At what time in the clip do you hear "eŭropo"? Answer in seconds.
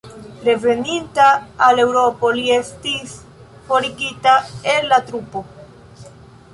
1.83-2.33